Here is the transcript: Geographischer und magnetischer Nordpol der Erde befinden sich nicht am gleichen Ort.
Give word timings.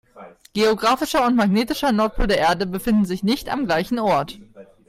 Geographischer 0.55 1.27
und 1.27 1.35
magnetischer 1.35 1.91
Nordpol 1.91 2.25
der 2.25 2.39
Erde 2.39 2.65
befinden 2.65 3.05
sich 3.05 3.21
nicht 3.21 3.49
am 3.49 3.67
gleichen 3.67 3.99
Ort. 3.99 4.39